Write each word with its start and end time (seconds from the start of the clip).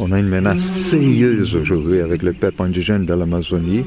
On 0.00 0.12
a 0.12 0.18
une 0.18 0.28
menace 0.28 0.60
sérieuse 0.60 1.54
aujourd'hui 1.54 2.00
avec 2.00 2.22
les 2.22 2.32
peuples 2.32 2.62
indigènes 2.62 3.06
de 3.06 3.14
l'Amazonie. 3.14 3.84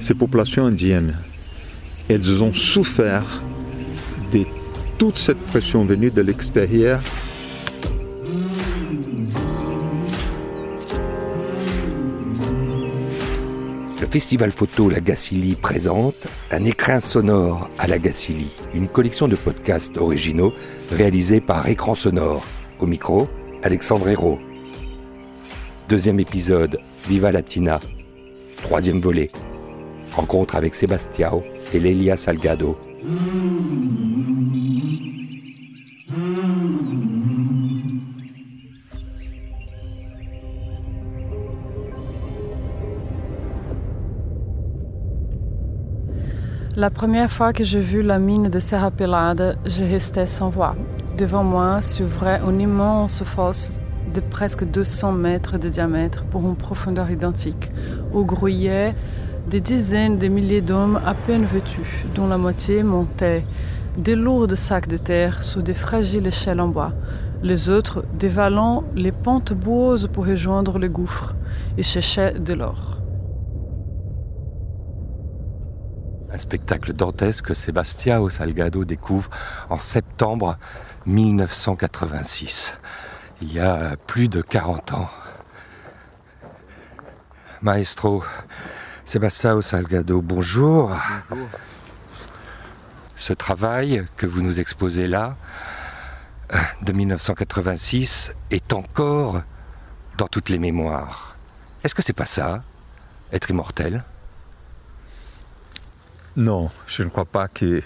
Ces 0.00 0.14
populations 0.14 0.66
indiennes, 0.66 1.16
elles 2.08 2.42
ont 2.42 2.54
souffert 2.54 3.42
de 4.32 4.44
toute 4.98 5.18
cette 5.18 5.38
pression 5.38 5.84
venue 5.84 6.10
de 6.10 6.22
l'extérieur 6.22 7.00
festival 14.08 14.50
photo 14.50 14.88
La 14.88 15.00
Gacilly 15.00 15.54
présente 15.54 16.28
Un 16.50 16.64
écrin 16.64 16.98
sonore 16.98 17.68
à 17.78 17.86
La 17.86 17.98
Gacilly, 17.98 18.48
une 18.72 18.88
collection 18.88 19.28
de 19.28 19.36
podcasts 19.36 19.98
originaux 19.98 20.54
réalisés 20.90 21.42
par 21.42 21.68
Écran 21.68 21.94
Sonore. 21.94 22.42
Au 22.80 22.86
micro, 22.86 23.28
Alexandre 23.62 24.08
Hérault. 24.08 24.38
Deuxième 25.90 26.20
épisode, 26.20 26.78
Viva 27.06 27.32
Latina. 27.32 27.80
Troisième 28.62 29.00
volet, 29.00 29.30
rencontre 30.14 30.56
avec 30.56 30.74
Sebastiao 30.74 31.44
et 31.74 31.78
Lélia 31.78 32.16
Salgado. 32.16 32.78
La 46.78 46.90
première 46.90 47.28
fois 47.28 47.52
que 47.52 47.64
j'ai 47.64 47.80
vu 47.80 48.02
la 48.02 48.20
mine 48.20 48.50
de 48.50 48.60
Serra 48.60 48.92
Pelada, 48.92 49.56
je 49.66 49.82
restais 49.82 50.26
sans 50.26 50.48
voix. 50.48 50.76
Devant 51.16 51.42
moi 51.42 51.80
s'ouvrait 51.80 52.40
une 52.48 52.60
immense 52.60 53.24
fosse 53.24 53.80
de 54.14 54.20
presque 54.20 54.62
200 54.62 55.10
mètres 55.10 55.58
de 55.58 55.68
diamètre 55.68 56.24
pour 56.26 56.48
une 56.48 56.54
profondeur 56.54 57.10
identique, 57.10 57.72
où 58.12 58.24
grouillaient 58.24 58.94
des 59.50 59.60
dizaines 59.60 60.18
de 60.18 60.28
milliers 60.28 60.60
d'hommes 60.60 61.00
à 61.04 61.14
peine 61.14 61.46
vêtus, 61.46 62.06
dont 62.14 62.28
la 62.28 62.38
moitié 62.38 62.84
montaient 62.84 63.44
des 63.96 64.14
lourds 64.14 64.46
sacs 64.54 64.86
de 64.86 64.98
terre 64.98 65.42
sous 65.42 65.62
des 65.62 65.74
fragiles 65.74 66.28
échelles 66.28 66.60
en 66.60 66.68
bois, 66.68 66.92
les 67.42 67.68
autres 67.68 68.04
dévalant 68.16 68.84
les 68.94 69.10
pentes 69.10 69.52
boueuses 69.52 70.08
pour 70.12 70.26
rejoindre 70.26 70.78
le 70.78 70.88
gouffre 70.88 71.34
et 71.76 71.82
cherchaient 71.82 72.38
de 72.38 72.54
l'or. 72.54 72.97
Un 76.38 76.40
spectacle 76.40 76.92
dantesque 76.92 77.46
que 77.46 77.54
Sebastião 77.54 78.30
Salgado 78.30 78.84
découvre 78.84 79.28
en 79.70 79.76
septembre 79.76 80.56
1986, 81.04 82.78
il 83.42 83.54
y 83.54 83.58
a 83.58 83.96
plus 84.06 84.28
de 84.28 84.40
40 84.40 84.92
ans. 84.92 85.10
Maestro 87.60 88.22
Sebastião 89.04 89.60
Salgado, 89.62 90.22
bonjour. 90.22 90.96
Bonjour. 91.28 91.48
Ce 93.16 93.32
travail 93.32 94.06
que 94.16 94.26
vous 94.26 94.40
nous 94.40 94.60
exposez 94.60 95.08
là, 95.08 95.36
euh, 96.54 96.58
de 96.82 96.92
1986, 96.92 98.32
est 98.52 98.72
encore 98.72 99.42
dans 100.18 100.28
toutes 100.28 100.50
les 100.50 100.60
mémoires. 100.60 101.34
Est-ce 101.82 101.96
que 101.96 102.02
c'est 102.02 102.12
pas 102.12 102.26
ça, 102.26 102.62
être 103.32 103.50
immortel? 103.50 104.04
Non, 106.38 106.70
je 106.86 107.02
ne 107.02 107.08
crois 107.08 107.24
pas 107.24 107.48
que 107.48 107.82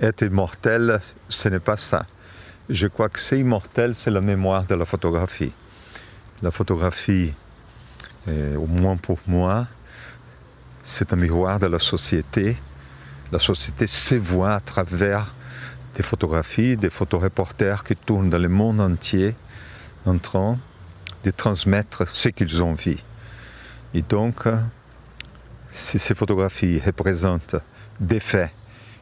être 0.00 0.22
immortel, 0.22 1.00
ce 1.28 1.48
n'est 1.48 1.58
pas 1.58 1.76
ça. 1.76 2.06
Je 2.68 2.86
crois 2.86 3.08
que 3.08 3.18
c'est 3.18 3.40
immortel, 3.40 3.96
c'est 3.96 4.12
la 4.12 4.20
mémoire 4.20 4.62
de 4.62 4.76
la 4.76 4.86
photographie. 4.86 5.52
La 6.40 6.52
photographie, 6.52 7.34
euh, 8.28 8.56
au 8.58 8.66
moins 8.68 8.96
pour 8.96 9.18
moi, 9.26 9.66
c'est 10.84 11.12
un 11.12 11.16
miroir 11.16 11.58
de 11.58 11.66
la 11.66 11.80
société. 11.80 12.56
La 13.32 13.40
société 13.40 13.88
se 13.88 14.14
voit 14.14 14.52
à 14.52 14.60
travers 14.60 15.34
des 15.96 16.04
photographies, 16.04 16.76
des 16.76 16.90
photoreporters 16.90 17.82
qui 17.82 17.96
tournent 17.96 18.30
dans 18.30 18.38
le 18.38 18.48
monde 18.48 18.80
entier 18.80 19.34
en 20.06 20.16
train 20.18 20.56
de 21.24 21.32
transmettre 21.32 22.08
ce 22.08 22.28
qu'ils 22.28 22.62
ont 22.62 22.74
vu. 22.74 22.98
Et 23.94 24.02
donc, 24.02 24.44
si 25.72 25.98
ces 25.98 26.14
photographies 26.14 26.80
représentent 26.86 27.56
des 28.00 28.20
faits 28.20 28.50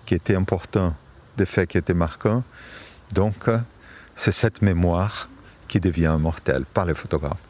qui 0.05 0.15
étaient 0.15 0.35
importants, 0.35 0.95
des 1.37 1.47
faits 1.47 1.71
qui 1.71 1.79
étaient 1.79 1.95
marquants, 1.95 2.43
donc 3.13 3.49
c'est 4.17 4.33
cette 4.33 4.63
mémoire 4.63 5.29
qui 5.69 5.81
devient 5.81 6.15
immortelle 6.17 6.65
par 6.65 6.85
les 6.87 6.95
photographes. 6.95 7.41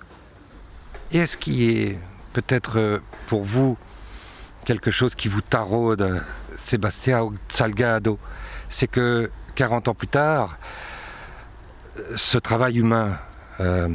Et 1.10 1.18
est-ce 1.18 1.36
qui 1.36 1.70
est 1.70 1.98
peut-être 2.34 2.78
euh, 2.78 2.98
pour 3.26 3.44
vous 3.44 3.78
quelque 4.66 4.90
chose 4.90 5.14
qui 5.14 5.28
vous 5.28 5.40
taraude, 5.40 6.22
Sébastien 6.58 7.30
Salgado? 7.48 8.18
C'est 8.68 8.88
que 8.88 9.30
40 9.54 9.88
ans 9.88 9.94
plus 9.94 10.08
tard, 10.08 10.58
euh, 11.96 12.16
ce 12.16 12.36
travail 12.36 12.78
humain 12.78 13.18
euh, 13.60 13.88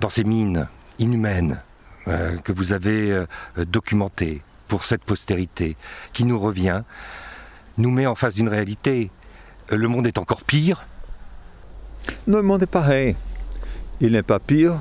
dans 0.00 0.10
ces 0.10 0.24
mines 0.24 0.68
inhumaines 0.98 1.60
euh, 2.08 2.36
que 2.38 2.52
vous 2.52 2.72
avez 2.72 3.12
euh, 3.12 3.26
documenté 3.56 4.42
pour 4.68 4.84
cette 4.84 5.02
postérité 5.02 5.76
qui 6.12 6.24
nous 6.24 6.38
revient, 6.38 6.82
nous 7.78 7.90
met 7.90 8.06
en 8.06 8.14
face 8.14 8.34
d'une 8.34 8.48
réalité. 8.48 9.10
Le 9.70 9.88
monde 9.88 10.06
est 10.06 10.18
encore 10.18 10.44
pire. 10.44 10.86
Non, 12.26 12.38
le 12.38 12.44
monde 12.44 12.62
est 12.62 12.66
pareil. 12.66 13.16
Il 14.00 14.12
n'est 14.12 14.22
pas 14.22 14.38
pire, 14.38 14.80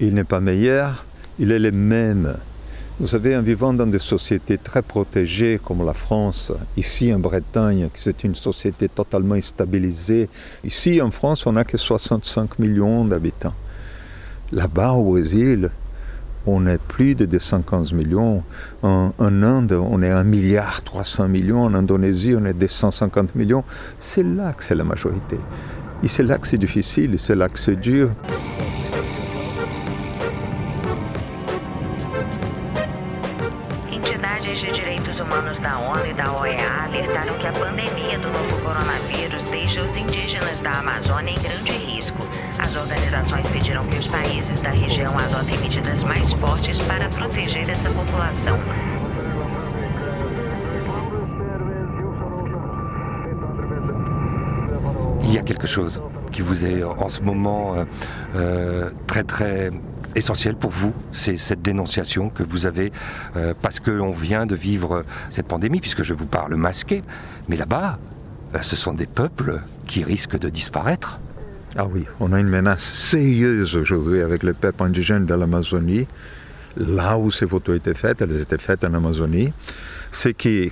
il 0.00 0.14
n'est 0.14 0.24
pas 0.24 0.40
meilleur, 0.40 1.04
il 1.38 1.50
est 1.50 1.58
le 1.58 1.72
même. 1.72 2.36
Vous 3.00 3.06
savez, 3.06 3.36
en 3.36 3.42
vivant 3.42 3.72
dans 3.72 3.86
des 3.86 3.98
sociétés 3.98 4.58
très 4.58 4.82
protégées 4.82 5.58
comme 5.64 5.84
la 5.84 5.94
France, 5.94 6.52
ici 6.76 7.12
en 7.12 7.18
Bretagne, 7.18 7.88
c'est 7.94 8.22
une 8.22 8.34
société 8.34 8.88
totalement 8.88 9.40
stabilisée, 9.40 10.28
ici 10.62 11.00
en 11.00 11.10
France, 11.10 11.46
on 11.46 11.52
n'a 11.52 11.64
que 11.64 11.78
65 11.78 12.58
millions 12.58 13.04
d'habitants. 13.04 13.54
Là-bas, 14.52 14.92
au 14.92 15.12
Brésil, 15.12 15.70
on 16.46 16.66
est 16.66 16.78
plus 16.78 17.14
de 17.14 17.24
215 17.24 17.92
millions. 17.92 18.42
En, 18.82 19.12
Inde, 19.18 19.72
on 19.72 20.02
est 20.02 20.10
1 20.10 20.24
milliard 20.24 20.82
300 20.82 21.28
millions. 21.28 21.62
En 21.62 21.74
Indonésie, 21.74 22.34
on 22.38 22.44
est 22.44 22.54
250 22.54 23.34
millions. 23.34 23.64
C'est 23.98 24.24
là 24.24 24.52
que 24.52 24.64
c'est 24.64 24.74
la 24.74 24.84
majorité. 24.84 25.38
Et 26.02 26.08
c'est 26.08 26.24
là 26.24 26.38
que 26.38 26.46
c'est 26.46 26.58
difficile, 26.58 27.18
c'est 27.18 27.36
là 27.36 27.48
que 27.48 27.58
c'est 27.58 27.76
dur. 27.76 28.10
Alertaram 36.92 37.38
que 37.38 37.46
indígenas 39.98 40.60
da 40.62 40.78
Amazônia 40.78 41.32
em 41.32 41.42
grande 41.42 41.81
organizações 42.82 43.46
pediram 43.48 43.86
que 43.86 43.98
os 43.98 44.06
países 44.08 44.60
da 44.60 44.70
região 44.70 45.16
adotem 45.18 45.58
medidas 45.60 46.02
mais 46.02 46.30
fortes 46.34 46.78
para 46.80 47.08
proteger 47.08 47.68
essa 47.68 47.90
população. 47.90 48.58
Il 55.22 55.34
y 55.34 55.38
a 55.38 55.42
quelque 55.42 55.66
chose 55.66 56.00
qui 56.30 56.42
vous 56.42 56.64
est 56.64 56.82
en 56.82 57.08
ce 57.08 57.22
moment 57.22 57.74
euh, 57.74 57.84
euh, 58.34 58.90
très 59.06 59.22
très 59.24 59.70
essentiel 60.14 60.56
pour 60.56 60.70
vous, 60.70 60.92
c'est 61.12 61.38
cette 61.38 61.62
dénonciation 61.62 62.28
que 62.28 62.42
vous 62.42 62.66
avez 62.66 62.92
euh, 63.36 63.54
parce 63.60 63.80
qu'on 63.80 64.12
vient 64.12 64.46
de 64.46 64.54
vivre 64.54 65.04
cette 65.30 65.46
pandémie, 65.46 65.80
puisque 65.80 66.02
je 66.02 66.14
vous 66.14 66.26
parle 66.26 66.54
masqué, 66.56 67.02
mais 67.48 67.56
là-bas, 67.56 67.98
euh, 68.54 68.58
ce 68.60 68.76
sont 68.76 68.92
des 68.92 69.06
peuples 69.06 69.62
qui 69.86 70.04
risquent 70.04 70.38
de 70.38 70.48
disparaître. 70.48 71.18
Ah 71.74 71.86
oui, 71.86 72.04
on 72.20 72.32
a 72.32 72.40
une 72.40 72.48
menace 72.48 72.82
sérieuse 72.82 73.76
aujourd'hui 73.76 74.20
avec 74.20 74.42
les 74.42 74.52
peuples 74.52 74.82
indigènes 74.82 75.24
de 75.24 75.34
l'Amazonie. 75.34 76.06
Là 76.76 77.16
où 77.18 77.30
ces 77.30 77.46
photos 77.46 77.76
étaient 77.76 77.94
faites, 77.94 78.20
elles 78.20 78.40
étaient 78.40 78.58
faites 78.58 78.84
en 78.84 78.92
Amazonie, 78.92 79.52
c'est 80.10 80.34
que 80.34 80.68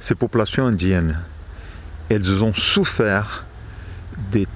ces 0.00 0.14
populations 0.14 0.66
indiennes, 0.66 1.18
elles 2.08 2.42
ont 2.42 2.52
souffert 2.54 3.44
de 4.32 4.46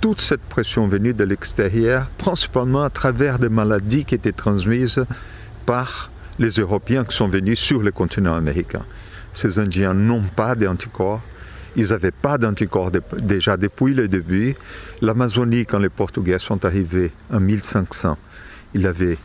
toute 0.00 0.20
cette 0.20 0.42
pression 0.42 0.86
venue 0.86 1.14
de 1.14 1.24
l'extérieur, 1.24 2.06
principalement 2.18 2.82
à 2.82 2.90
travers 2.90 3.38
des 3.38 3.48
maladies 3.48 4.04
qui 4.04 4.14
étaient 4.14 4.32
transmises 4.32 5.04
par 5.66 6.10
les 6.38 6.50
Européens 6.50 7.04
qui 7.04 7.16
sont 7.16 7.28
venus 7.28 7.58
sur 7.58 7.80
le 7.80 7.90
continent 7.90 8.34
américain. 8.34 8.82
Ces 9.32 9.58
Indiens 9.58 9.94
n'ont 9.94 10.22
pas 10.22 10.54
d'anticorps. 10.54 11.22
Ils 11.76 11.88
n'avaient 11.88 12.10
pas 12.10 12.38
d'anticorps 12.38 12.92
déjà 13.18 13.56
depuis 13.56 13.94
le 13.94 14.08
début. 14.08 14.54
L'Amazonie, 15.00 15.66
quand 15.66 15.78
les 15.78 15.88
Portugais 15.88 16.38
sont 16.38 16.64
arrivés 16.64 17.10
en 17.32 17.40
1500, 17.40 18.16
il 18.74 18.86
avait 18.86 19.18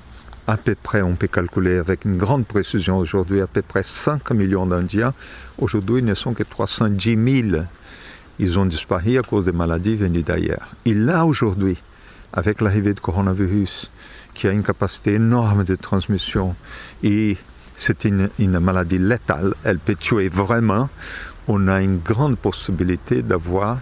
à 0.48 0.58
peu 0.58 0.74
près, 0.74 1.04
on 1.04 1.16
peut 1.16 1.28
calculer 1.28 1.78
avec 1.78 2.06
une 2.06 2.18
grande 2.18 2.48
précision 2.48 2.98
aujourd'hui, 2.98 3.40
à 3.40 3.46
peu 3.46 3.62
près 3.62 3.84
5 3.84 4.32
millions 4.32 4.66
d'Indiens. 4.66 5.14
Aujourd'hui, 5.60 6.00
ils 6.00 6.06
ne 6.06 6.16
sont 6.16 6.34
que 6.34 6.42
310 6.42 7.44
000. 7.52 7.64
Ils 8.40 8.58
ont 8.58 8.66
disparu 8.66 9.20
à 9.20 9.22
cause 9.22 9.46
des 9.46 9.52
maladies 9.52 9.96
venues 9.96 10.24
d'ailleurs. 10.24 10.70
Et 10.86 10.96
là, 10.96 11.26
aujourd'hui, 11.26 11.78
avec 12.34 12.62
l'arrivée 12.62 12.96
du 12.96 13.02
coronavirus, 13.02 13.92
qui 14.34 14.48
a 14.48 14.52
une 14.52 14.64
capacité 14.64 15.14
énorme 15.16 15.64
de 15.66 15.76
transmission, 15.76 16.56
et 17.04 17.38
c'est 17.76 18.06
une 18.06 18.30
maladie 18.60 18.98
létale, 18.98 19.54
elle 19.64 19.78
peut 19.80 19.96
tuer 19.96 20.30
vraiment, 20.30 20.90
on 21.50 21.68
a 21.68 21.82
une 21.82 21.98
grande 21.98 22.38
possibilité 22.38 23.24
d'avoir 23.24 23.80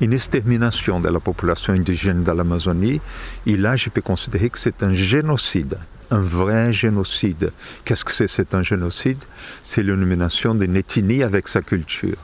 une 0.00 0.12
extermination 0.12 1.00
de 1.00 1.08
la 1.08 1.18
population 1.18 1.72
indigène 1.72 2.22
de 2.22 2.30
l'Amazonie. 2.30 3.00
Et 3.44 3.56
là, 3.56 3.74
je 3.74 3.90
peux 3.90 4.00
considérer 4.00 4.48
que 4.48 4.58
c'est 4.58 4.84
un 4.84 4.94
génocide, 4.94 5.76
un 6.12 6.20
vrai 6.20 6.72
génocide. 6.72 7.50
Qu'est-ce 7.84 8.04
que 8.04 8.12
c'est 8.12 8.28
C'est 8.28 8.54
un 8.54 8.62
génocide? 8.62 9.18
C'est 9.64 9.82
l'élimination 9.82 10.54
d'une 10.54 10.76
ethnie 10.76 11.24
avec 11.24 11.48
sa 11.48 11.60
culture. 11.60 12.16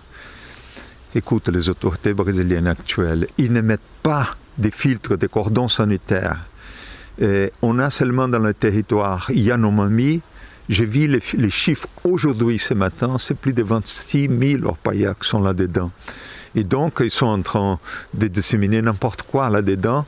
Écoute, 1.17 1.49
les 1.49 1.69
autorités 1.69 2.15
brésiliennes 2.15 2.69
actuelles, 2.69 3.27
ils 3.37 3.53
ne 3.53 3.63
mettent 3.63 3.81
pas 4.05 4.37
des 4.57 4.71
filtres, 4.71 5.19
des 5.19 5.29
cordons 5.29 5.69
sanitaires. 5.69 6.39
On 7.63 7.79
a 7.81 7.91
seulement 7.91 8.29
dans 8.29 8.39
le 8.39 8.55
territoire 8.55 9.29
Yanomami, 9.33 10.21
j'ai 10.69 10.87
vu 10.87 11.07
les, 11.07 11.51
chiffres 11.51 11.89
aujourd'hui, 12.05 12.59
ce 12.59 12.75
matin, 12.75 13.17
c'est 13.19 13.35
plus 13.35 13.53
de 13.53 13.63
26 13.63 14.29
000 14.29 14.65
orpailleurs 14.65 15.19
qui 15.19 15.29
sont 15.29 15.43
là-dedans. 15.43 15.91
Et 16.55 16.65
donc, 16.65 17.01
ils 17.01 17.11
sont 17.11 17.27
en 17.27 17.43
train 17.43 17.79
de 18.15 18.29
disséminer 18.29 18.81
n'importe 18.81 19.23
quoi 19.23 19.51
là-dedans. 19.51 20.07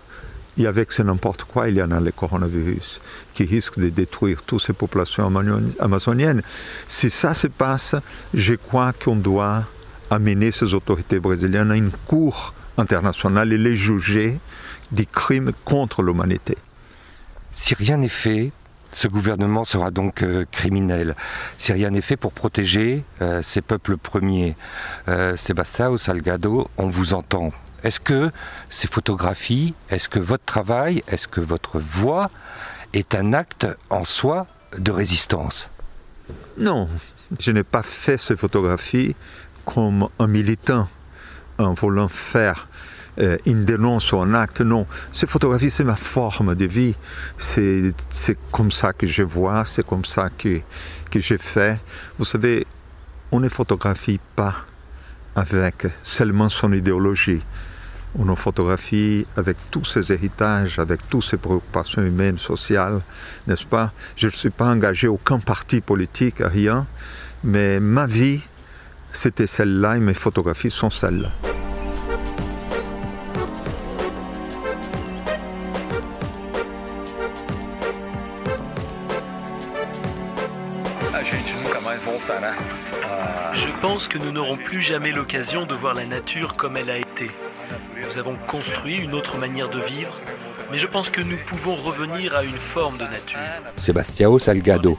Et 0.58 0.67
avec 0.67 0.93
ce 0.93 1.03
n'importe 1.03 1.44
quoi, 1.44 1.69
il 1.69 1.76
y 1.76 1.82
en 1.82 1.91
a 1.91 2.00
le 2.00 2.11
coronavirus 2.12 3.00
qui 3.35 3.44
risque 3.44 3.79
de 3.79 3.91
détruire 3.91 4.43
toutes 4.43 4.62
ces 4.62 4.73
populations 4.73 5.31
amazoniennes. 5.79 6.43
Si 6.88 7.11
ça 7.11 7.35
se 7.35 7.49
passe, 7.49 7.94
je 8.32 8.55
crois 8.55 8.94
qu'on 8.94 9.17
doit 9.17 9.64
amener 10.11 10.53
ces 10.53 10.73
autorités 10.73 11.19
brésiliennes 11.19 11.73
à 11.73 11.76
une 11.76 11.91
cour 12.06 12.55
internationale 12.79 13.53
et 13.53 13.58
les 13.58 13.76
juger 13.76 14.38
des 14.93 15.05
crimes 15.05 15.53
contre 15.64 16.03
l'humanité. 16.03 16.56
Si 17.53 17.75
rien 17.75 17.99
n'est 17.99 18.08
fait, 18.08 18.53
ce 18.96 19.08
gouvernement 19.08 19.66
sera 19.66 19.90
donc 19.90 20.22
euh, 20.22 20.46
criminel. 20.50 21.16
Si 21.58 21.70
rien 21.70 21.90
n'est 21.90 22.00
fait 22.00 22.16
pour 22.16 22.32
protéger 22.32 23.04
euh, 23.20 23.43
ces 23.43 23.60
peuples 23.60 23.98
premiers, 23.98 24.56
euh, 25.08 25.37
Sébastien 25.37 25.94
Salgado, 25.98 26.66
on 26.78 26.88
vous 26.88 27.12
entend. 27.12 27.52
Est-ce 27.82 28.00
que 28.00 28.31
ces 28.70 28.88
photographies, 28.88 29.75
est-ce 29.90 30.08
que 30.08 30.19
votre 30.19 30.46
travail, 30.46 31.02
est-ce 31.08 31.28
que 31.28 31.43
votre 31.43 31.78
voix 31.78 32.31
est 32.94 33.14
un 33.14 33.34
acte 33.34 33.66
en 33.90 34.04
soi 34.04 34.46
de 34.78 34.90
résistance? 34.93 35.69
Non, 36.56 36.88
je 37.38 37.50
n'ai 37.50 37.64
pas 37.64 37.82
fait 37.82 38.16
ces 38.16 38.34
photographies 38.34 39.14
comme 39.66 40.08
un 40.19 40.26
militant 40.26 40.88
en 41.58 41.75
voulant 41.75 42.08
faire 42.08 42.66
euh, 43.19 43.39
une 43.47 43.65
dénonce 43.65 44.13
ou 44.13 44.19
un 44.19 44.35
acte, 44.35 44.61
non. 44.61 44.87
Ces 45.13 45.27
photographies, 45.27 45.71
c'est 45.71 45.85
ma 45.85 45.97
forme 45.97 46.55
de 46.55 46.67
vie. 46.67 46.95
C'est 47.39 47.95
comme 48.53 48.71
ça 48.71 48.93
que 48.93 49.07
je 49.07 49.23
vois, 49.23 49.65
c'est 49.65 49.87
comme 49.87 50.05
ça 50.05 50.29
que, 50.31 50.61
que 51.11 51.21
je 51.21 51.37
fais. 51.37 51.81
Vous 52.19 52.25
savez, 52.25 52.67
on 53.33 53.41
ne 53.41 53.49
photographie 53.49 54.21
pas 54.35 54.55
avec 55.35 55.87
seulement 56.03 56.49
son 56.49 56.73
idéologie. 56.73 57.43
On 58.19 58.35
photographie 58.35 59.27
avec 59.37 59.59
tous 59.71 59.85
ses 59.85 60.11
héritages, 60.11 60.79
avec 60.79 61.07
toutes 61.11 61.25
ses 61.25 61.37
préoccupations 61.37 62.03
humaines, 62.03 62.39
sociales, 62.39 63.03
n'est-ce 63.47 63.67
pas? 63.67 63.93
Je 64.17 64.27
ne 64.27 64.33
suis 64.33 64.51
pas 64.51 64.71
engagé 64.71 65.07
aucun 65.07 65.39
parti 65.39 65.83
politique, 65.83 66.37
rien, 66.39 66.87
mais 67.45 67.79
ma 67.79 68.07
vie, 68.07 68.41
c'était 69.13 69.47
celle-là 69.47 69.99
et 69.99 70.01
mes 70.01 70.15
photographies 70.15 70.71
sont 70.71 70.91
celles-là. 70.91 71.45
Pense 83.88 84.09
que 84.09 84.19
nous 84.19 84.33
n'aurons 84.33 84.56
plus 84.56 84.83
jamais 84.83 85.12
l'occasion 85.12 85.65
de 85.65 85.77
voir 85.77 85.94
la 85.94 86.06
nature 86.06 86.56
comme 86.56 86.77
elle 86.77 86.91
a 86.91 86.99
été. 86.99 87.29
Nous 88.03 88.19
avons 88.19 88.35
construit 88.49 88.97
une 88.97 89.15
autre 89.15 89.38
manière 89.38 89.71
de 89.71 89.81
vivre, 89.81 90.12
mais 90.73 90.79
je 90.79 90.88
pense 90.88 91.09
que 91.09 91.21
nous 91.21 91.37
pouvons 91.47 91.77
revenir 91.77 92.35
à 92.35 92.43
une 92.43 92.59
forme 92.75 92.97
de 92.97 93.05
nature. 93.05 93.38
Sebastiao 93.77 94.41
Salgado, 94.41 94.99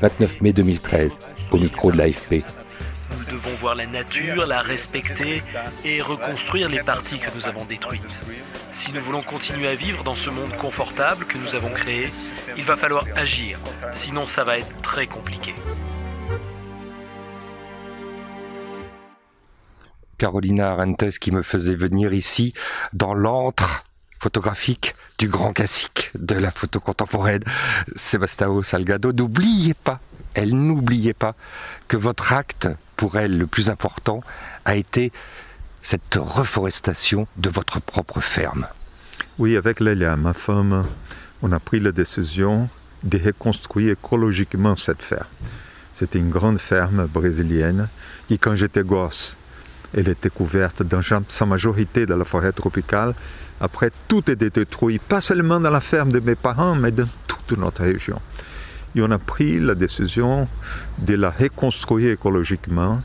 29 0.00 0.40
mai 0.40 0.52
2013, 0.52 1.20
au 1.52 1.58
micro 1.58 1.92
de 1.92 1.98
l'AFP. 1.98 2.42
Nous 3.16 3.36
devons 3.36 3.56
voir 3.60 3.76
la 3.76 3.86
nature, 3.86 4.44
la 4.44 4.60
respecter 4.60 5.44
et 5.84 6.02
reconstruire 6.02 6.68
les 6.68 6.80
parties 6.80 7.20
que 7.20 7.30
nous 7.36 7.46
avons 7.46 7.64
détruites. 7.64 8.02
Si 8.72 8.92
nous 8.92 9.02
voulons 9.02 9.22
continuer 9.22 9.68
à 9.68 9.76
vivre 9.76 10.02
dans 10.02 10.16
ce 10.16 10.30
monde 10.30 10.52
confortable 10.56 11.26
que 11.26 11.38
nous 11.38 11.54
avons 11.54 11.70
créé, 11.70 12.10
il 12.56 12.64
va 12.64 12.76
falloir 12.76 13.04
agir, 13.14 13.60
sinon 13.94 14.26
ça 14.26 14.42
va 14.42 14.58
être 14.58 14.82
très 14.82 15.06
compliqué. 15.06 15.54
Carolina 20.18 20.72
Arantes 20.72 21.18
qui 21.18 21.30
me 21.30 21.42
faisait 21.42 21.76
venir 21.76 22.12
ici 22.12 22.52
dans 22.92 23.14
l'antre 23.14 23.84
photographique 24.20 24.94
du 25.18 25.28
grand 25.28 25.52
classique 25.52 26.10
de 26.14 26.34
la 26.34 26.50
photo 26.50 26.80
contemporaine, 26.80 27.42
Sébastien 27.96 28.48
Salgado. 28.62 29.12
N'oubliez 29.12 29.74
pas, 29.74 30.00
elle 30.34 30.54
n'oubliait 30.54 31.14
pas 31.14 31.34
que 31.88 31.96
votre 31.96 32.32
acte, 32.32 32.68
pour 32.96 33.16
elle, 33.18 33.38
le 33.38 33.46
plus 33.46 33.70
important, 33.70 34.22
a 34.64 34.76
été 34.76 35.12
cette 35.82 36.16
reforestation 36.16 37.26
de 37.36 37.48
votre 37.48 37.80
propre 37.80 38.20
ferme. 38.20 38.66
Oui, 39.38 39.56
avec 39.56 39.80
Lélia, 39.80 40.16
ma 40.16 40.34
femme, 40.34 40.84
on 41.42 41.52
a 41.52 41.58
pris 41.58 41.80
la 41.80 41.92
décision 41.92 42.68
de 43.04 43.18
reconstruire 43.18 43.92
écologiquement 43.92 44.76
cette 44.76 45.02
ferme. 45.02 45.26
C'était 45.94 46.18
une 46.18 46.30
grande 46.30 46.58
ferme 46.58 47.06
brésilienne 47.06 47.88
et 48.30 48.38
quand 48.38 48.54
j'étais 48.54 48.82
gosse, 48.82 49.36
elle 49.94 50.08
était 50.08 50.30
couverte 50.30 50.82
dans 50.82 51.00
sa 51.28 51.46
majorité 51.46 52.06
de 52.06 52.14
la 52.14 52.24
forêt 52.24 52.52
tropicale. 52.52 53.14
Après, 53.60 53.90
tout 54.06 54.30
était 54.30 54.50
détruit, 54.50 54.98
pas 54.98 55.20
seulement 55.20 55.60
dans 55.60 55.70
la 55.70 55.80
ferme 55.80 56.12
de 56.12 56.20
mes 56.20 56.34
parents, 56.34 56.74
mais 56.74 56.92
dans 56.92 57.08
toute 57.26 57.58
notre 57.58 57.82
région. 57.82 58.20
Et 58.94 59.02
on 59.02 59.10
a 59.10 59.18
pris 59.18 59.58
la 59.58 59.74
décision 59.74 60.48
de 60.98 61.14
la 61.14 61.30
reconstruire 61.30 62.12
écologiquement. 62.12 63.02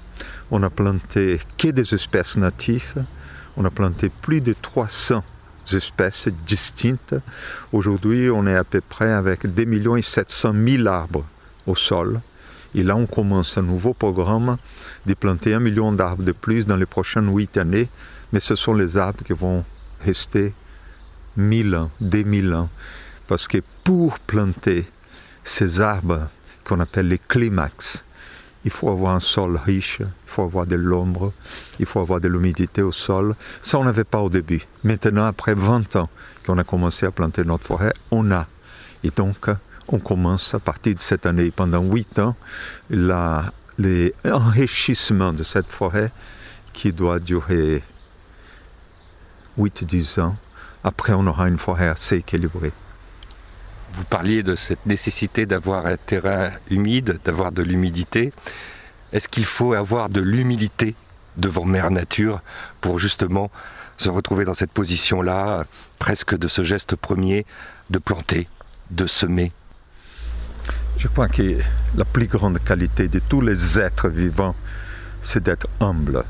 On 0.51 0.63
a 0.63 0.69
planté 0.69 1.39
que 1.57 1.69
des 1.69 1.93
espèces 1.93 2.37
natives. 2.37 3.03
On 3.57 3.65
a 3.65 3.69
planté 3.69 4.09
plus 4.09 4.41
de 4.41 4.53
300 4.59 5.23
espèces 5.71 6.27
distinctes. 6.45 7.15
Aujourd'hui, 7.71 8.29
on 8.29 8.47
est 8.47 8.55
à 8.55 8.63
peu 8.63 8.81
près 8.81 9.11
avec 9.11 9.45
2 9.45 10.01
700 10.01 10.53
000 10.67 10.87
arbres 10.87 11.25
au 11.67 11.75
sol. 11.75 12.21
Et 12.75 12.83
là, 12.83 12.95
on 12.95 13.05
commence 13.05 13.57
un 13.57 13.61
nouveau 13.61 13.93
programme 13.93 14.57
de 15.05 15.13
planter 15.13 15.53
un 15.53 15.59
million 15.59 15.91
d'arbres 15.91 16.23
de 16.23 16.31
plus 16.31 16.65
dans 16.65 16.75
les 16.75 16.85
prochaines 16.85 17.33
huit 17.33 17.57
années. 17.57 17.87
Mais 18.31 18.39
ce 18.39 18.55
sont 18.55 18.73
les 18.73 18.97
arbres 18.97 19.23
qui 19.23 19.33
vont 19.33 19.63
rester 20.03 20.53
mille 21.37 21.75
ans, 21.75 21.91
des 22.01 22.23
mille 22.23 22.53
ans. 22.53 22.69
Parce 23.27 23.47
que 23.47 23.59
pour 23.83 24.19
planter 24.19 24.85
ces 25.43 25.81
arbres 25.81 26.27
qu'on 26.63 26.79
appelle 26.79 27.07
les 27.07 27.19
climax, 27.19 28.03
il 28.65 28.71
faut 28.71 28.89
avoir 28.89 29.15
un 29.15 29.19
sol 29.19 29.59
riche, 29.63 29.99
il 29.99 30.07
faut 30.25 30.43
avoir 30.43 30.65
de 30.65 30.75
l'ombre, 30.75 31.33
il 31.79 31.85
faut 31.85 31.99
avoir 31.99 32.21
de 32.21 32.27
l'humidité 32.27 32.81
au 32.81 32.91
sol. 32.91 33.35
Ça, 33.61 33.77
on 33.77 33.83
n'avait 33.83 34.05
pas 34.05 34.19
au 34.19 34.29
début. 34.29 34.65
Maintenant, 34.83 35.25
après 35.25 35.53
20 35.53 35.95
ans 35.97 36.09
qu'on 36.45 36.57
a 36.57 36.63
commencé 36.63 37.05
à 37.05 37.11
planter 37.11 37.43
notre 37.43 37.65
forêt, 37.65 37.93
on 38.11 38.31
a. 38.31 38.47
Et 39.03 39.09
donc, 39.09 39.49
on 39.87 39.99
commence 39.99 40.53
à 40.53 40.59
partir 40.59 40.95
de 40.95 41.01
cette 41.01 41.25
année, 41.25 41.51
pendant 41.51 41.81
8 41.81 42.19
ans, 42.19 42.35
l'enrichissement 42.89 45.33
de 45.33 45.43
cette 45.43 45.71
forêt 45.71 46.11
qui 46.73 46.93
doit 46.93 47.19
durer 47.19 47.83
8-10 49.59 50.21
ans. 50.21 50.35
Après, 50.83 51.13
on 51.13 51.25
aura 51.27 51.47
une 51.47 51.57
forêt 51.57 51.87
assez 51.87 52.17
équilibrée. 52.17 52.73
Vous 53.93 54.03
parliez 54.05 54.41
de 54.41 54.55
cette 54.55 54.85
nécessité 54.85 55.45
d'avoir 55.45 55.85
un 55.85 55.97
terrain 55.97 56.49
humide, 56.69 57.19
d'avoir 57.23 57.51
de 57.51 57.61
l'humidité. 57.61 58.33
Est-ce 59.11 59.29
qu'il 59.29 59.45
faut 59.45 59.73
avoir 59.73 60.09
de 60.09 60.19
l'humilité 60.19 60.95
devant 61.37 61.65
Mère 61.65 61.91
Nature 61.91 62.41
pour 62.81 62.99
justement 62.99 63.51
se 63.97 64.09
retrouver 64.09 64.45
dans 64.45 64.55
cette 64.55 64.71
position-là, 64.71 65.65
presque 65.99 66.35
de 66.35 66.47
ce 66.47 66.63
geste 66.63 66.95
premier, 66.95 67.45
de 67.91 67.99
planter, 67.99 68.47
de 68.89 69.05
semer 69.05 69.51
Je 71.03 71.09
crois 71.09 71.27
que 71.27 71.57
la 71.97 72.05
plus 72.05 72.27
grande 72.27 72.63
qualité 72.63 73.09
de 73.09 73.19
tous 73.19 73.41
les 73.41 73.77
êtres 73.77 74.07
vivants, 74.07 74.55
c'est 75.21 75.43
d'être 75.43 75.67
humble. 75.81 76.23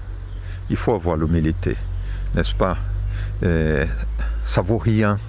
Il 0.71 0.77
faut 0.77 0.95
avoir 0.95 1.15
l'humilité, 1.15 1.75
n'est-ce 2.33 2.55
pas? 2.55 2.79
Et 3.43 3.83
Ça 4.45 4.63
vaut 4.63 4.79
rien 4.79 5.19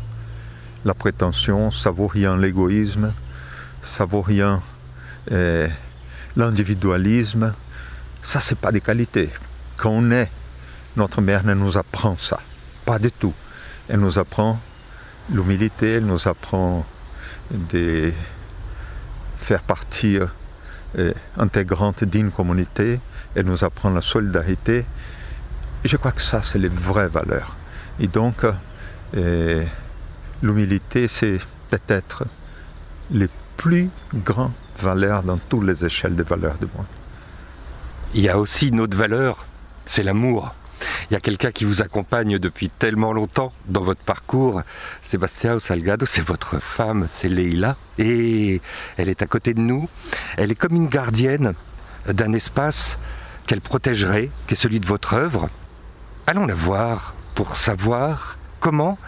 la 0.87 0.95
prétention, 0.95 1.71
ça 1.71 1.91
vaut 1.91 2.07
rien 2.07 2.39
l'égoïsme, 2.39 3.13
ça 3.83 4.07
vaut 4.07 4.23
rien 4.23 4.63
l'individualisme. 6.37 7.53
Ça, 8.23 8.41
c'est 8.41 8.59
pas 8.59 8.73
des 8.73 8.81
qualités. 8.81 9.29
Quand 9.77 9.91
on 9.91 10.11
est 10.11 10.31
Notre 10.97 11.21
mère 11.21 11.45
ne 11.45 11.55
nous 11.55 11.77
apprend 11.77 12.17
ça, 12.17 12.39
pas 12.85 13.01
du 13.01 13.11
tout. 13.11 13.35
Elle 13.89 13.99
nous 13.99 14.19
apprend 14.19 14.61
l'humilité, 15.29 15.95
elle 15.95 16.07
nous 16.07 16.29
apprend 16.29 16.87
de 17.51 18.13
faire 19.45 19.63
partie 19.63 20.19
euh, 20.99 21.13
intégrante 21.37 22.03
d'une 22.05 22.31
communauté, 22.31 22.99
elle 23.35 23.47
nous 23.47 23.63
apprend 23.63 23.91
la 23.91 24.01
solidarité. 24.01 24.87
Je 25.85 25.97
crois 25.99 26.13
que 26.13 26.23
ça, 26.23 26.43
c'est 26.43 26.59
les 26.59 26.69
vraies 26.69 27.09
valeurs. 27.09 27.55
Et 28.01 28.07
donc, 28.07 28.47
euh, 29.17 29.65
l'humilité, 30.43 31.09
c'est 31.09 31.39
peut-être 31.69 32.25
les 33.11 33.29
plus 33.59 33.91
grandes 34.15 34.53
valeurs 34.81 35.23
dans 35.23 35.37
toutes 35.37 35.65
les 35.65 35.85
échelles 35.85 36.17
des 36.17 36.23
valeurs 36.23 36.55
du 36.55 36.67
monde. 36.75 36.87
Il 38.15 38.23
y 38.23 38.29
a 38.31 38.39
aussi 38.39 38.69
une 38.69 38.81
autre 38.81 38.97
valeur, 38.97 39.45
c'est 39.85 40.03
l'amour. 40.03 40.55
Il 41.11 41.15
y 41.15 41.17
a 41.17 41.21
quelqu'un 41.21 41.51
qui 41.51 41.65
vous 41.65 41.83
accompagne 41.83 42.39
depuis 42.39 42.71
tellement 42.71 43.13
longtemps 43.13 43.53
dans 43.67 43.83
votre 43.83 44.03
parcours. 44.03 44.63
Sébastien 45.03 45.59
Salgado, 45.61 46.07
c'est 46.07 46.25
votre 46.25 46.61
femme, 46.61 47.07
c'est 47.09 47.29
Leila. 47.29 47.77
Et 47.99 48.61
elle 48.97 49.09
est 49.09 49.23
à 49.23 49.27
côté 49.27 49.55
de 49.55 49.61
nous. 49.61 49.89
Elle 50.37 50.51
est 50.51 50.57
comme 50.57 50.75
une 50.75 50.89
gardienne 50.89 51.55
d'un 52.07 52.33
espace 52.33 52.99
qu'elle 53.47 53.61
protégerait, 53.61 54.31
qui 54.47 54.55
est 54.55 54.57
celui 54.57 54.81
de 54.81 54.87
votre 54.87 55.15
œuvre. 55.15 55.49
Allons 56.27 56.47
la 56.47 56.55
voir 56.55 57.15
pour 57.35 57.57
savoir 57.57 58.39
comment 58.61 58.99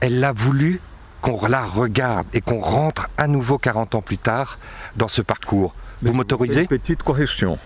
elle 0.00 0.22
a 0.24 0.32
voulu 0.32 0.80
qu'on 1.20 1.46
la 1.46 1.64
regarde 1.64 2.26
et 2.32 2.40
qu'on 2.40 2.60
rentre 2.60 3.08
à 3.18 3.26
nouveau 3.26 3.58
40 3.58 3.94
ans 3.94 4.00
plus 4.00 4.18
tard 4.18 4.58
dans 4.96 5.08
ce 5.08 5.22
parcours. 5.22 5.74
Vous 6.02 6.12
m'autorisez? 6.12 6.66
Petite 6.66 7.02
correction. 7.02 7.58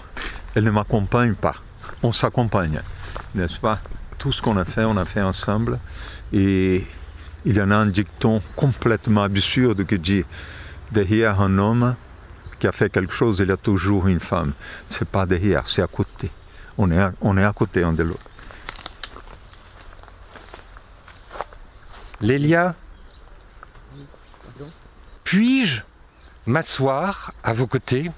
Elle 0.55 0.65
ne 0.65 0.71
m'accompagne 0.71 1.35
pas. 1.35 1.57
On 2.03 2.13
s'accompagne 2.13 2.81
n'est-ce 3.35 3.59
pas? 3.59 3.79
Tout 4.19 4.33
ce 4.33 4.41
qu'on 4.41 4.57
a 4.57 4.65
fait, 4.65 4.85
on 4.85 4.97
a 4.97 5.05
fait 5.05 5.23
ensemble. 5.23 5.79
Et 6.33 6.87
il 7.45 7.57
y 7.57 7.61
en 7.61 7.71
a 7.71 7.77
un 7.77 7.87
dicton 7.87 8.41
complètement 8.57 9.23
absurde 9.23 9.87
qui 9.87 9.99
dit 9.99 10.25
derrière 10.93 11.41
un 11.41 11.59
homme 11.59 11.95
qui 12.59 12.67
a 12.67 12.73
fait 12.73 12.91
quelque 12.91 13.13
chose, 13.13 13.41
il 13.41 13.49
y 13.49 13.53
a 13.53 13.57
toujours 13.57 14.07
une 14.07 14.21
femme. 14.21 14.53
C'est 14.89 15.09
pas 15.09 15.27
derrière, 15.27 15.69
c'est 15.69 15.83
à 15.83 15.87
côté. 15.87 16.31
On 16.79 16.91
est 16.91 16.99
à, 16.99 17.13
on 17.21 17.37
est 17.37 17.45
à 17.45 17.53
côté 17.53 17.83
un 17.83 17.93
de. 17.93 18.09
Lélia, 22.21 22.75
puis-je 25.25 25.83
m'asseoir 26.47 27.33
à 27.43 27.53
vos 27.53 27.67
côtés 27.67 28.11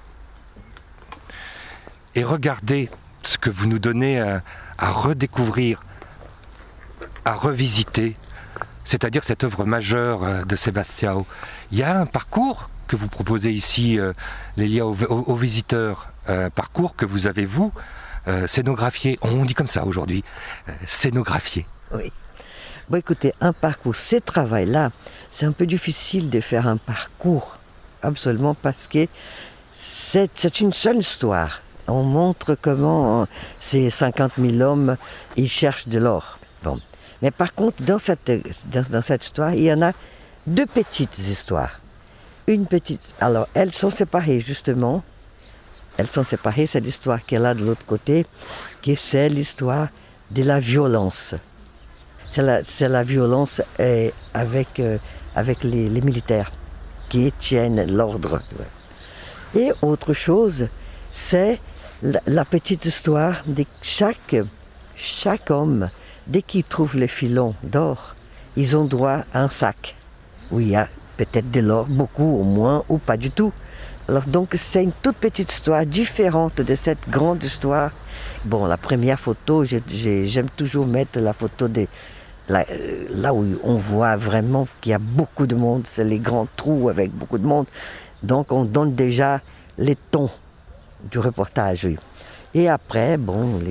et 2.15 2.23
regarder 2.23 2.89
ce 3.23 3.37
que 3.37 3.49
vous 3.49 3.67
nous 3.67 3.79
donnez 3.79 4.19
à, 4.21 4.43
à 4.77 4.91
redécouvrir, 4.91 5.83
à 7.25 7.33
revisiter, 7.33 8.15
c'est-à-dire 8.83 9.23
cette 9.23 9.43
œuvre 9.43 9.65
majeure 9.65 10.23
euh, 10.23 10.43
de 10.45 10.55
Sébastien. 10.55 11.25
Il 11.71 11.77
y 11.77 11.83
a 11.83 11.99
un 11.99 12.05
parcours 12.05 12.69
que 12.87 12.95
vous 12.95 13.09
proposez 13.09 13.51
ici, 13.51 13.99
euh, 13.99 14.13
Lélia, 14.55 14.85
aux, 14.85 15.35
visiteurs, 15.35 16.07
un 16.27 16.49
parcours 16.49 16.95
que 16.95 17.05
vous 17.05 17.27
avez, 17.27 17.45
vous, 17.45 17.73
euh, 18.27 18.47
scénographié, 18.47 19.17
on 19.21 19.43
dit 19.43 19.53
comme 19.53 19.67
ça 19.67 19.83
aujourd'hui, 19.85 20.23
scénographié. 20.85 21.65
Oui. 21.91 22.11
Bon, 22.89 22.97
écoutez, 22.97 23.33
un 23.41 23.51
parcours, 23.51 23.95
ces 23.95 24.21
travail-là, 24.21 24.91
c'est 25.31 25.45
un 25.45 25.51
peu 25.51 25.65
difficile 25.65 26.29
de 26.29 26.39
faire 26.39 26.67
un 26.67 26.77
parcours, 26.77 27.57
absolument, 28.01 28.53
parce 28.53 28.87
que 28.87 29.07
c'est 29.73 30.61
une 30.61 30.71
seule 30.71 30.97
histoire 30.97 31.61
on 31.87 32.03
montre 32.03 32.55
comment 32.59 33.21
euh, 33.21 33.25
ces 33.59 33.89
50 33.89 34.33
000 34.37 34.61
hommes, 34.61 34.97
ils 35.35 35.49
cherchent 35.49 35.87
de 35.87 35.99
l'or. 35.99 36.37
Bon. 36.63 36.79
Mais 37.21 37.31
par 37.31 37.53
contre, 37.53 37.81
dans 37.83 37.97
cette, 37.97 38.31
dans, 38.71 39.01
cette 39.01 39.23
histoire, 39.23 39.53
il 39.53 39.63
y 39.63 39.73
en 39.73 39.81
a 39.81 39.91
deux 40.45 40.65
petites 40.65 41.17
histoires. 41.17 41.79
Une 42.47 42.65
petite. 42.65 43.13
Alors, 43.19 43.47
elles 43.53 43.71
sont 43.71 43.89
séparées, 43.89 44.39
justement. 44.39 45.03
Elles 45.97 46.07
sont 46.07 46.23
séparées. 46.23 46.67
C'est 46.67 46.79
l'histoire 46.79 47.25
qu'elle 47.25 47.45
a 47.45 47.53
de 47.53 47.65
l'autre 47.65 47.85
côté, 47.85 48.25
qui 48.81 48.95
c'est 48.95 49.29
l'histoire 49.29 49.87
de 50.31 50.43
la 50.43 50.59
violence. 50.59 51.35
C'est 52.29 52.41
la, 52.41 52.61
la, 52.89 53.03
violence 53.03 53.61
euh, 53.79 54.09
avec, 54.33 54.79
euh, 54.79 54.97
avec 55.35 55.63
les, 55.63 55.89
les, 55.89 56.01
militaires 56.01 56.51
qui 57.09 57.31
tiennent 57.39 57.89
l'ordre. 57.91 58.41
Et 59.55 59.71
autre 59.81 60.13
chose, 60.13 60.67
c'est 61.11 61.59
la, 62.03 62.45
petite 62.45 62.85
histoire 62.85 63.43
de 63.47 63.63
chaque, 63.81 64.35
homme, 65.49 65.89
dès 66.27 66.41
qu'il 66.41 66.63
trouve 66.63 66.97
le 66.97 67.07
filon 67.07 67.55
d'or, 67.63 68.15
ils 68.55 68.77
ont 68.77 68.85
droit 68.85 69.23
à 69.33 69.41
un 69.41 69.49
sac 69.49 69.95
où 70.51 70.59
il 70.59 70.69
y 70.69 70.75
a 70.75 70.87
peut-être 71.17 71.49
de 71.49 71.59
l'or, 71.59 71.85
beaucoup 71.87 72.39
au 72.39 72.43
moins, 72.43 72.83
ou 72.89 72.99
pas 72.99 73.17
du 73.17 73.31
tout. 73.31 73.51
Alors 74.07 74.25
donc 74.25 74.49
c'est 74.53 74.83
une 74.83 74.91
toute 75.01 75.17
petite 75.17 75.51
histoire 75.51 75.85
différente 75.85 76.61
de 76.61 76.75
cette 76.75 77.09
grande 77.09 77.43
histoire. 77.43 77.91
Bon, 78.45 78.65
la 78.65 78.77
première 78.77 79.19
photo, 79.19 79.65
j'aime 79.65 80.49
toujours 80.55 80.85
mettre 80.85 81.19
la 81.19 81.33
photo 81.33 81.67
de 81.67 81.87
là, 82.47 82.65
là 83.09 83.33
où 83.33 83.45
on 83.63 83.75
voit 83.75 84.15
vraiment 84.15 84.67
qu'il 84.79 84.91
y 84.91 84.95
a 84.95 84.99
beaucoup 84.99 85.47
de 85.47 85.55
monde, 85.55 85.83
c'est 85.85 86.05
les 86.05 86.19
grands 86.19 86.47
trous 86.55 86.89
avec 86.89 87.11
beaucoup 87.11 87.37
de 87.37 87.45
monde. 87.45 87.65
Donc 88.23 88.51
on 88.51 88.63
donne 88.63 88.93
déjà 88.93 89.41
les 89.77 89.95
tons 89.95 90.29
du 91.03 91.19
reportage, 91.19 91.87
Et 92.53 92.69
après, 92.69 93.17
bon, 93.17 93.61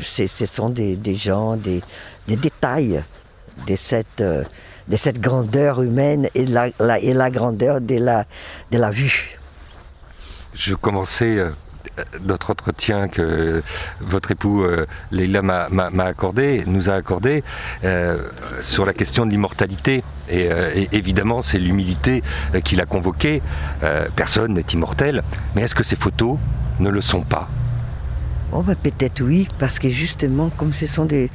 ce 0.00 0.46
sont 0.46 0.68
des, 0.68 1.14
gens, 1.14 1.56
des, 1.56 1.82
détails 2.26 3.02
de 3.68 3.76
cette, 3.76 4.20
euh, 4.20 4.44
de 4.88 4.96
cette 4.96 5.20
grandeur 5.20 5.82
humaine 5.82 6.28
et 6.34 6.46
la, 6.46 6.68
et 6.98 7.12
la 7.12 7.30
grandeur 7.30 7.80
de 7.80 7.98
la, 7.98 8.24
de 8.70 8.78
la 8.78 8.90
vue. 8.90 9.38
Je 10.54 10.74
commençais 10.74 11.38
euh, 11.38 11.50
notre 12.22 12.50
entretien 12.50 13.08
que 13.08 13.62
votre 14.00 14.30
époux 14.32 14.64
euh, 14.64 14.86
Leila 15.10 15.42
m'a 15.42 16.04
accordé, 16.04 16.64
nous 16.66 16.90
a 16.90 16.94
accordé 16.94 17.44
sur 18.60 18.84
la 18.86 18.92
question 18.92 19.26
de 19.26 19.30
l'immortalité. 19.30 20.02
Et, 20.28 20.44
et, 20.46 20.88
évidemment, 20.92 21.42
c'est 21.42 21.58
l'humilité 21.58 22.22
qui 22.64 22.76
l'a 22.76 22.86
convoqué. 22.86 23.42
personne 24.16 24.54
n'est 24.54 24.62
immortel. 24.72 25.22
Mais 25.54 25.62
est-ce 25.62 25.74
que 25.74 25.84
ces 25.84 25.96
photos 25.96 26.38
ne 26.82 26.90
le 26.90 27.00
sont 27.00 27.22
pas 27.22 27.48
Oh, 28.54 28.62
peut-être 28.62 29.22
oui, 29.22 29.48
parce 29.58 29.78
que 29.78 29.88
justement, 29.88 30.50
comme 30.50 30.74
ce 30.74 30.86
sont 30.86 31.06
des. 31.06 31.30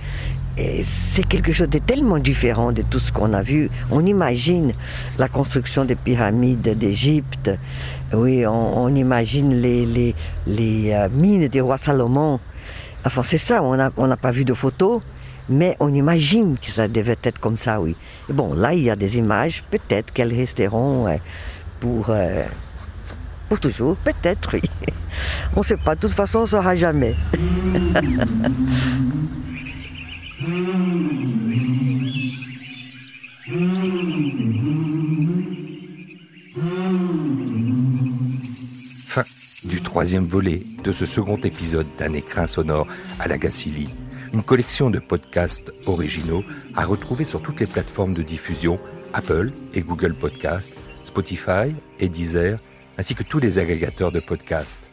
C'est 0.84 1.28
quelque 1.28 1.52
chose 1.52 1.70
de 1.70 1.80
tellement 1.80 2.20
différent 2.20 2.72
de 2.72 2.84
tout 2.84 3.00
ce 3.00 3.12
qu'on 3.12 3.34
a 3.34 3.42
vu. 3.42 3.70
On 3.92 4.06
imagine 4.06 4.74
la 5.18 5.28
construction 5.28 5.86
des 5.86 5.96
pyramides 5.96 6.78
d'Égypte, 6.78 7.52
oui, 8.14 8.46
on, 8.48 8.88
imagine 8.96 9.54
les, 9.54 10.16
euh, 10.48 11.10
mines 11.12 11.48
des 11.48 11.62
rois 11.62 11.78
Salomon. 11.78 12.40
Enfin, 13.06 13.22
c'est 13.24 13.38
ça, 13.38 13.62
on 13.64 14.08
n'a 14.08 14.18
pas 14.18 14.32
vu 14.32 14.46
de 14.46 14.54
photos, 14.54 15.02
mais 15.50 15.76
on 15.80 15.94
imagine 15.94 16.58
que 16.58 16.72
ça 16.72 16.88
devait 16.88 17.18
être 17.24 17.40
comme 17.40 17.58
ça, 17.58 17.80
oui. 17.82 17.96
Bon, 18.30 18.54
là, 18.54 18.74
il 18.74 18.84
y 18.84 18.90
a 18.90 18.96
des 18.96 19.18
images, 19.18 19.64
peut-être 19.70 20.12
qu'elles 20.14 20.34
resteront 20.34 21.08
pour, 21.80 22.10
euh, 22.10 22.44
pour 23.50 23.60
toujours, 23.60 23.96
peut-être, 23.98 24.54
oui. 24.54 24.62
On 25.56 25.60
ne 25.60 25.66
sait 25.66 25.78
pas, 25.78 25.96
de 25.96 26.02
toute 26.02 26.12
façon, 26.12 26.40
on 26.40 26.42
ne 26.42 26.48
saura 26.48 26.76
jamais. 26.76 27.16
fin 39.08 39.24
du 39.64 39.82
troisième 39.82 40.26
volet 40.26 40.64
de 40.84 40.92
ce 40.92 41.06
second 41.06 41.38
épisode 41.38 41.88
d'un 41.98 42.14
écrin 42.14 42.48
sonore 42.48 42.88
à 43.20 43.28
la 43.28 43.38
Gacilly, 43.38 43.90
une 44.34 44.44
collection 44.44 44.90
de 44.90 45.00
podcasts 45.00 45.72
originaux 45.86 46.44
à 46.76 46.86
retrouver 46.86 47.26
sur 47.26 47.42
toutes 47.42 47.60
les 47.60 47.68
plateformes 47.68 48.14
de 48.14 48.22
diffusion 48.22 48.80
Apple 49.14 49.52
et 49.74 49.82
Google 49.82 50.14
Podcasts, 50.14 50.74
Spotify 51.04 51.74
et 52.00 52.10
Deezer, 52.10 52.60
ainsi 52.98 53.16
que 53.16 53.24
tous 53.24 53.40
les 53.40 53.60
agrégateurs 53.60 54.12
de 54.12 54.20
podcasts. 54.20 54.90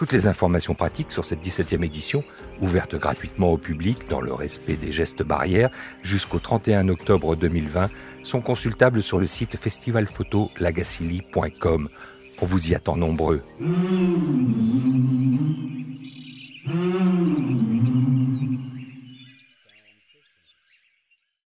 Toutes 0.00 0.12
les 0.12 0.26
informations 0.26 0.72
pratiques 0.72 1.12
sur 1.12 1.26
cette 1.26 1.46
17e 1.46 1.84
édition, 1.84 2.24
ouverte 2.62 2.96
gratuitement 2.96 3.52
au 3.52 3.58
public 3.58 4.08
dans 4.08 4.22
le 4.22 4.32
respect 4.32 4.76
des 4.76 4.92
gestes 4.92 5.22
barrières 5.22 5.68
jusqu'au 6.02 6.38
31 6.38 6.88
octobre 6.88 7.36
2020, 7.36 7.90
sont 8.22 8.40
consultables 8.40 9.02
sur 9.02 9.20
le 9.20 9.26
site 9.26 9.58
festivalphotolagacilly.com. 9.58 11.90
On 12.40 12.46
vous 12.46 12.70
y 12.70 12.74
attend 12.74 12.96
nombreux. 12.96 13.42